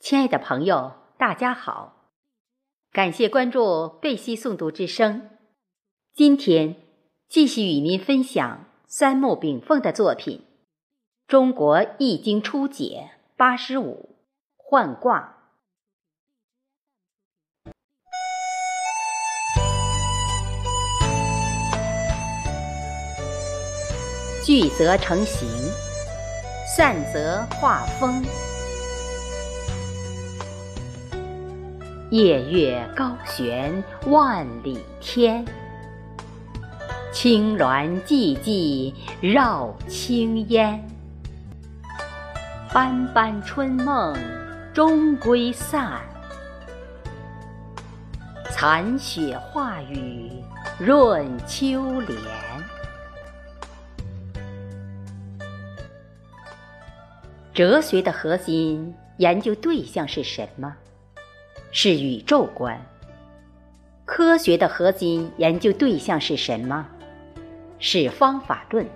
[0.00, 1.96] 亲爱的朋友，大家好！
[2.92, 5.28] 感谢关注贝西诵读之声。
[6.14, 6.76] 今天
[7.28, 10.38] 继续与您分享三木炳凤的作品
[11.26, 14.16] 《中国易经初解八十五
[14.56, 15.34] 换卦》。
[24.46, 25.46] 聚则成形，
[26.76, 28.24] 散则化风。
[32.10, 35.44] 夜月高悬万里天，
[37.12, 40.82] 青鸾寂寂绕青烟。
[42.72, 44.16] 斑斑春梦
[44.72, 46.00] 终归散，
[48.52, 50.32] 残雪化雨
[50.78, 52.18] 润秋莲。
[57.52, 60.74] 哲学的核心研究对象是什么？
[61.70, 62.80] 是宇宙观。
[64.04, 66.86] 科学的核心研究对象是什么？
[67.78, 68.86] 是方法论。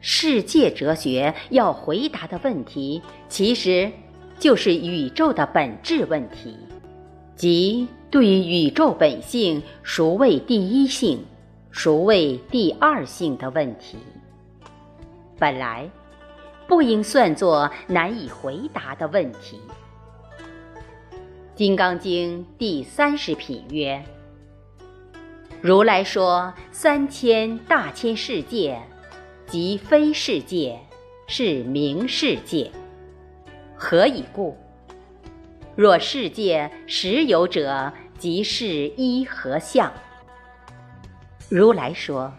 [0.00, 3.90] 世界哲学要回答的问题，其实
[4.38, 6.56] 就是宇宙的本质问题，
[7.34, 11.24] 即对于宇宙本性孰为第一性，
[11.72, 13.98] 孰为第二性的问题。
[15.38, 15.90] 本来
[16.68, 19.58] 不应算作难以回答的问题。
[21.56, 24.04] 《金刚经》第三十品曰
[25.62, 28.76] ：“如来说三千大千世界，
[29.46, 30.80] 即非世界，
[31.28, 32.72] 是名世界。
[33.76, 34.56] 何以故？
[35.76, 39.92] 若世界实有者，即是一合相。
[41.48, 42.32] 如来说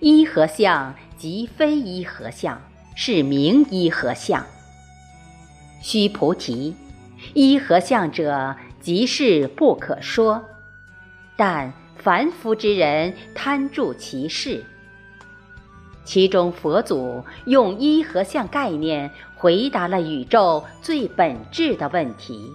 [0.00, 2.58] 一合相，即非一合相，
[2.96, 4.42] 是名一合相。
[5.82, 6.74] 须菩提。”
[7.34, 10.44] 一合相者，即是不可说。
[11.36, 14.64] 但凡夫之人贪著其事。
[16.04, 22.50] 其中佛祖用一合相概念回答了宇宙最本质的问题。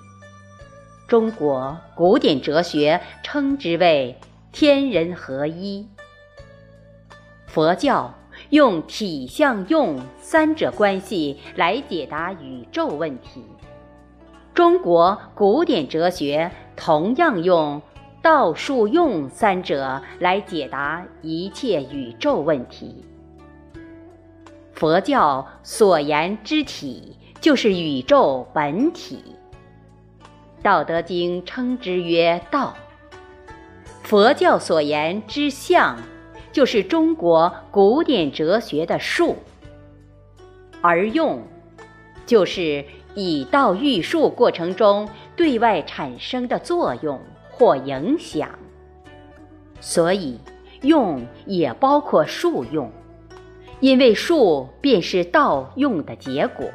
[1.08, 4.20] 中国古典哲学称之为
[4.52, 5.88] 天人合一。
[7.46, 8.14] 佛教
[8.50, 13.42] 用体相用三者关系来解答宇宙问题。
[14.58, 17.80] 中国古典哲学同样用
[18.24, 23.06] 道、术、用三者来解答一切宇宙问题。
[24.74, 29.24] 佛教所言之体，就是宇宙本体，
[30.64, 32.74] 《道德经》称之曰道；
[34.02, 36.00] 佛教所言之相，
[36.52, 39.36] 就是中国古典哲学的术，
[40.82, 41.44] 而用，
[42.26, 42.84] 就是。
[43.16, 47.20] 以道育术过程中对外产生的作用
[47.50, 48.50] 或影响，
[49.80, 50.40] 所以
[50.82, 52.92] 用也包括术用，
[53.80, 56.68] 因为术便是道用的结果，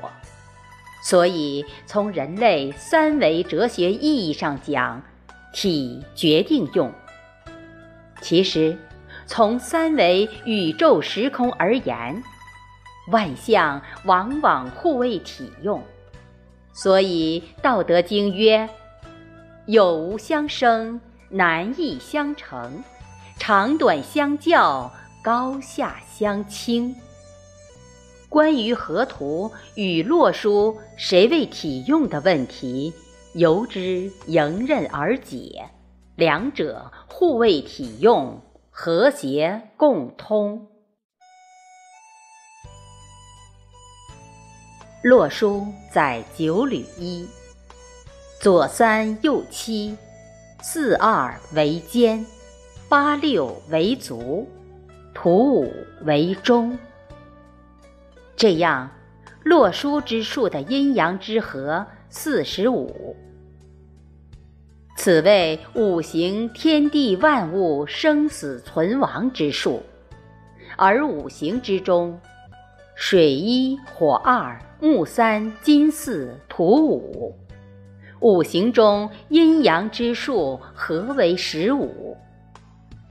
[1.02, 5.02] 所以从人类三维哲学意义上讲，
[5.52, 6.92] 体决定用。
[8.20, 8.76] 其实，
[9.26, 12.22] 从三维宇宙时空而言，
[13.10, 15.82] 万象往往互为体用。
[16.72, 18.68] 所以，《道德经》曰
[19.66, 22.70] ：“有无相生，难易相成；
[23.38, 24.90] 长短相较，
[25.22, 26.94] 高下相倾。”
[28.30, 32.94] 关于河图与洛书谁为体用的问题，
[33.34, 35.68] 由之迎刃而解，
[36.16, 38.40] 两者互为体用，
[38.70, 40.66] 和谐共通。
[45.02, 47.26] 洛书载九履一，
[48.38, 49.96] 左三右七，
[50.62, 52.24] 四二为肩，
[52.88, 54.46] 八六为足，
[55.12, 55.74] 土五
[56.04, 56.78] 为中。
[58.36, 58.88] 这样，
[59.42, 63.16] 洛书之数的阴阳之和四十五。
[64.96, 69.82] 此谓五行天地万物生死存亡之数，
[70.76, 72.20] 而五行之中，
[72.94, 74.58] 水一火二。
[74.84, 77.36] 木三金四土五，
[78.18, 82.16] 五行中阴阳之数合为十五，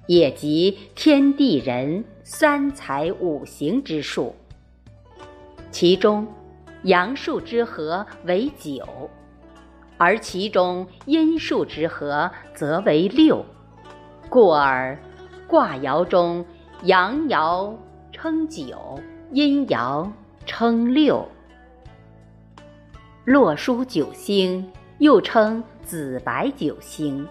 [0.06, 4.36] 也即天地人三才五行之数。
[5.72, 6.28] 其中
[6.84, 8.86] 阳数之和为九，
[9.98, 13.46] 而其中阴数之和则为六，
[14.28, 15.00] 故而
[15.48, 16.46] 卦爻中
[16.84, 17.74] 阳爻
[18.12, 19.00] 称九，
[19.34, 20.12] 阴爻
[20.46, 21.26] 称六。
[23.24, 27.26] 洛书九星，又称紫白九星。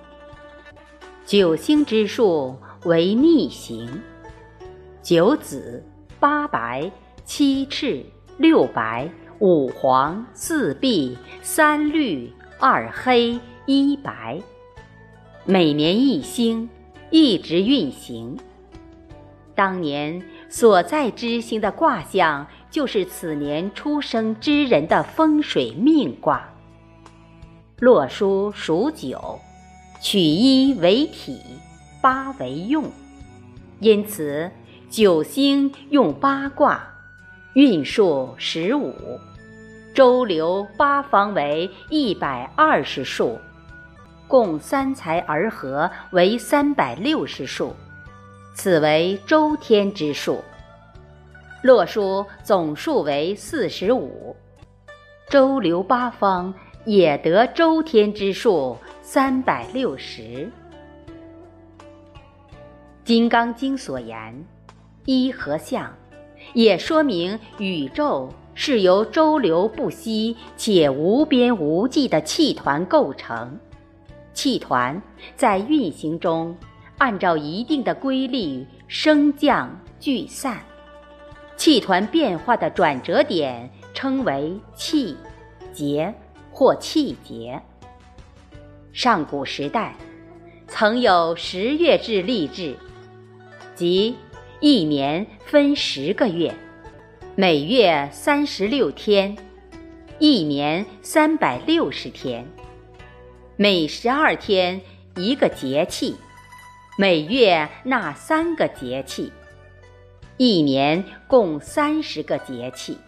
[1.27, 3.87] 九星之数为逆行，
[5.03, 5.85] 九紫、
[6.19, 6.91] 八白、
[7.27, 8.03] 七赤、
[8.39, 9.07] 六白、
[9.39, 14.41] 五黄、四碧、三绿、二黑、一白，
[15.45, 16.67] 每年一星，
[17.11, 18.39] 一直运行。
[19.55, 22.47] 当年所在之星的卦象。
[22.71, 26.49] 就是此年出生之人的风水命卦。
[27.81, 29.41] 洛书属九，
[30.01, 31.41] 取一为体，
[32.01, 32.85] 八为用，
[33.81, 34.49] 因此
[34.89, 36.81] 九星用八卦，
[37.55, 38.95] 运数十五，
[39.93, 43.37] 周流八方为一百二十数，
[44.29, 47.75] 共三才而合为三百六十数，
[48.63, 50.39] 此为周天之数。
[51.63, 54.37] 洛书总数为四十五，
[55.31, 56.53] 周流八方
[56.85, 60.21] 也得周天之数三百六十。
[63.03, 64.45] 《金刚经》所言
[65.07, 65.91] 一合相，
[66.53, 73.59] 也说明宇宙是由周流不息且无边无际的气团构成。
[74.35, 75.01] 气团
[75.35, 76.55] 在运行中，
[77.01, 80.61] 按照一定的规律升降聚散。
[81.57, 85.17] 气团变化的转折点称为气
[85.73, 86.15] 节
[86.51, 87.61] 或气节。
[88.93, 89.95] 上古时代
[90.69, 92.77] 曾有十月制历制，
[93.75, 94.15] 即
[94.61, 96.55] 一年分十个月，
[97.35, 99.37] 每月三十六天，
[100.19, 102.47] 一年三百六十天，
[103.57, 104.83] 每十二天
[105.17, 106.17] 一个节气，
[107.01, 109.33] 每月纳三个节气。
[110.37, 112.99] 一年共三十个节气，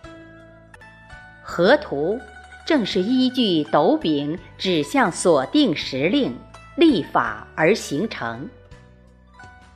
[1.43, 2.19] 河图
[2.65, 6.35] 正是依据斗柄指向所定时令
[6.75, 8.49] 历法而形成。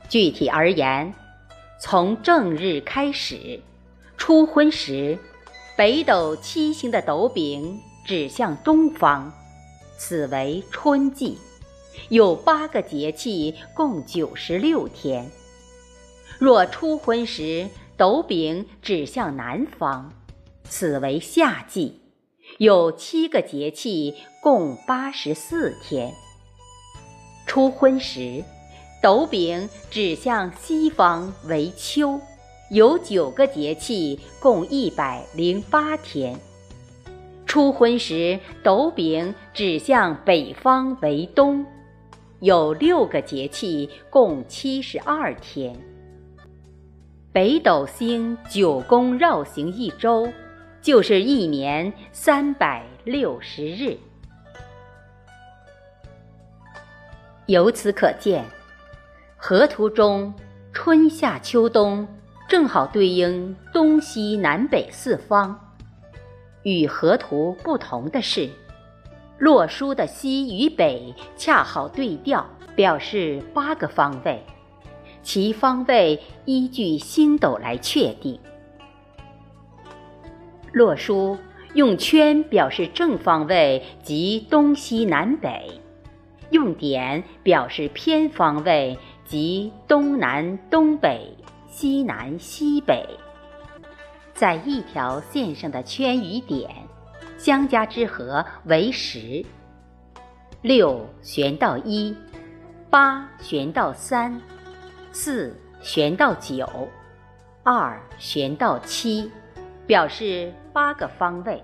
[0.09, 1.13] 具体而言，
[1.79, 3.61] 从正日开始，
[4.17, 5.15] 初昏时，
[5.77, 9.31] 北斗七星的斗柄指向东方，
[9.95, 11.37] 此为春季，
[12.09, 15.29] 有八个节气，共九十六天。
[16.39, 20.13] 若初昏时，斗柄指向南方，
[20.63, 21.99] 此为夏季，
[22.59, 26.13] 有七个节气，共八十四天。
[27.47, 28.43] 初昏时，
[29.01, 32.19] 斗柄指向西方，为秋，
[32.69, 36.39] 有九个节气，共一百零八天。
[37.45, 41.65] 初昏时，斗柄指向北方，为冬，
[42.39, 45.75] 有六个节气，共七十二天。
[47.31, 50.31] 北斗星九宫绕行一周，
[50.79, 53.97] 就是一年三百六十日。
[57.47, 58.45] 由此可见，
[59.35, 60.31] 河图中
[60.71, 62.07] 春夏秋冬
[62.47, 65.59] 正好对应东西南北四方。
[66.63, 68.49] 与河图不同的是，
[69.37, 72.45] 洛书的西与北恰好对调，
[72.75, 74.43] 表示八个方位。
[75.21, 78.39] 其方位依据星斗来确定。
[80.71, 81.37] 洛书
[81.73, 85.81] 用圈表示正方位即东西南北，
[86.49, 91.35] 用点表示偏方位即东南东北、
[91.69, 93.05] 西南西北。
[94.33, 96.69] 在一条线上的圈与点
[97.37, 99.45] 相加之和为十。
[100.61, 102.15] 六旋到一，
[102.89, 104.41] 八旋到三。
[105.11, 106.67] 四旋到九，
[107.63, 109.31] 二旋到七，
[109.87, 111.63] 表示八个方位。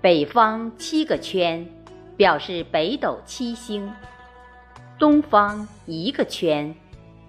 [0.00, 1.64] 北方七个圈，
[2.16, 3.92] 表示北斗七星。
[4.98, 6.74] 东方一个圈，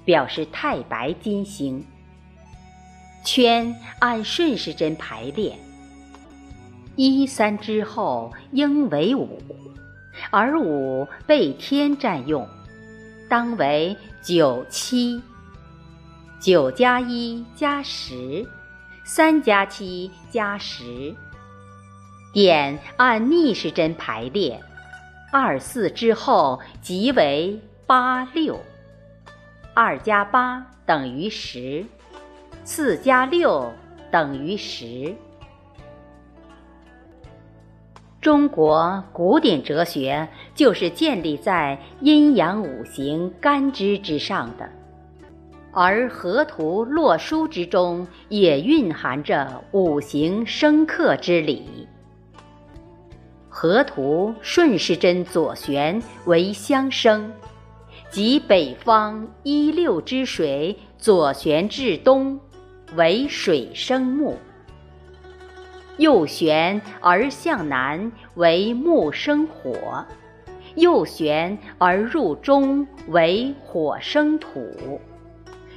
[0.04, 1.86] 表示太白金星。
[3.24, 5.56] 圈按顺时针排列，
[6.96, 9.42] 一三之后应为五，
[10.32, 12.48] 而五被天占用。
[13.30, 15.22] 当为九七，
[16.40, 18.48] 九加一加十，
[19.04, 21.16] 三加七加十。
[22.32, 24.62] 点按逆时针排列，
[25.32, 28.60] 二四之后即为八六。
[29.74, 31.84] 二加八等于十，
[32.64, 33.74] 四加六
[34.12, 35.16] 等于十。
[38.24, 40.26] 中国古典哲学
[40.56, 44.66] 就是建立在阴阳五行干支之上的，
[45.74, 51.86] 而河图洛书之中也蕴含着五行生克之理。
[53.50, 57.30] 河图顺时针左旋为相生，
[58.10, 62.40] 即北方一六之水左旋至东，
[62.96, 64.32] 为水生木；
[65.98, 70.06] 右旋而向南为木生火；
[70.76, 74.60] 右旋而入中为火生土；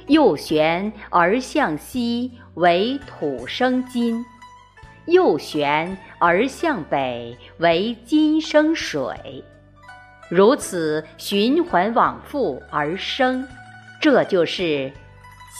[0.07, 4.25] 右旋而向西为土生金。
[5.05, 9.43] 右旋而向北为金生水，
[10.29, 13.47] 如此循环往复而生，
[14.01, 14.91] 这就是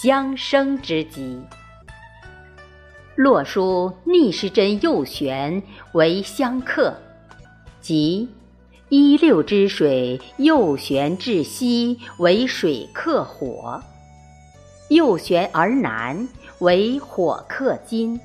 [0.02, 1.42] 相生之极。
[3.18, 6.96] 洛书逆时针右旋为相克，
[7.82, 8.30] 即
[8.90, 13.82] 一六之水右旋至西为水克火，
[14.90, 18.20] 右旋而南为火克金。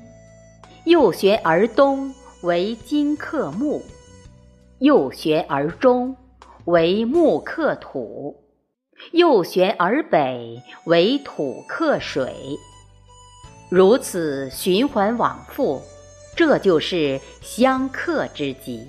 [0.85, 3.81] 右旋而东为金克木，
[4.77, 6.15] 右旋而中
[6.65, 8.35] 为木克土，
[9.11, 12.35] 右旋而北为土克水，
[13.75, 15.81] 如此循环往复，
[16.35, 18.87] 这就是相克之极。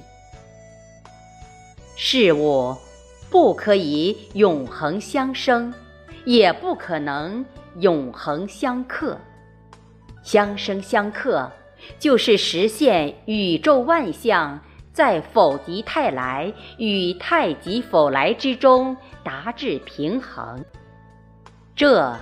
[1.96, 2.76] 事物
[3.30, 5.72] 不可以永恒相生，
[6.26, 7.42] 也不可能
[7.78, 9.18] 永恒相克，
[10.22, 11.50] 相生相克。
[11.98, 14.60] 就是实现宇宙万象
[14.92, 20.62] 在否极泰来与太极否来之中达至平衡，
[21.74, 22.14] 这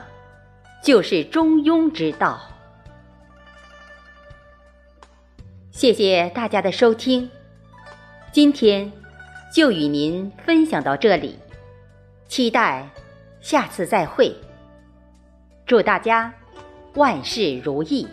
[0.80, 2.40] 就是中庸之道。
[5.72, 7.30] 谢谢大家的收听，
[8.30, 8.92] 今天
[9.54, 11.38] 就与您分享到这里，
[12.28, 12.86] 期待
[13.40, 14.36] 下次再会。
[15.64, 16.30] 祝大家
[16.94, 18.06] 万事如意。